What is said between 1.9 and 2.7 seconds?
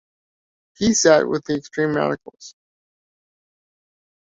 radicals.